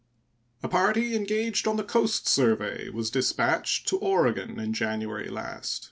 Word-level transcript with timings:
A 0.63 0.67
party 0.67 1.15
engaged 1.15 1.67
on 1.67 1.75
the 1.75 1.83
coast 1.83 2.27
survey 2.27 2.89
was 2.89 3.11
dispatched 3.11 3.87
to 3.89 3.99
Oregon 3.99 4.59
in 4.59 4.73
January 4.73 5.29
last. 5.29 5.79